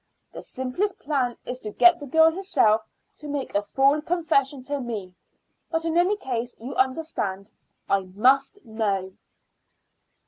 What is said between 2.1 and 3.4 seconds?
herself to